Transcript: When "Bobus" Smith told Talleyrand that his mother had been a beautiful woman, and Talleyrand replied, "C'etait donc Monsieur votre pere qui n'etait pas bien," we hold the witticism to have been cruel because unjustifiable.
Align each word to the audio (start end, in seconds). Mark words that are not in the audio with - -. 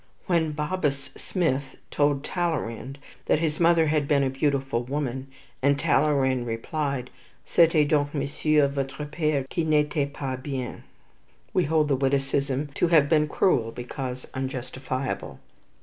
When 0.25 0.53
"Bobus" 0.53 1.11
Smith 1.15 1.75
told 1.91 2.23
Talleyrand 2.23 2.97
that 3.27 3.37
his 3.37 3.59
mother 3.59 3.85
had 3.85 4.07
been 4.07 4.23
a 4.23 4.31
beautiful 4.31 4.81
woman, 4.83 5.27
and 5.61 5.77
Talleyrand 5.77 6.47
replied, 6.47 7.11
"C'etait 7.45 7.87
donc 7.87 8.11
Monsieur 8.11 8.67
votre 8.67 9.05
pere 9.05 9.45
qui 9.51 9.63
n'etait 9.63 10.11
pas 10.11 10.37
bien," 10.41 10.81
we 11.53 11.65
hold 11.65 11.87
the 11.87 11.95
witticism 11.95 12.69
to 12.73 12.87
have 12.87 13.09
been 13.09 13.27
cruel 13.27 13.71
because 13.71 14.25
unjustifiable. 14.33 15.39